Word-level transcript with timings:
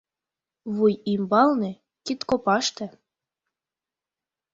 Вуй 0.75 0.93
ӱмбалне, 1.13 1.71
кидкопаште 2.05 2.85